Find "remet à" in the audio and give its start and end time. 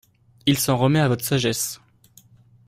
0.77-1.07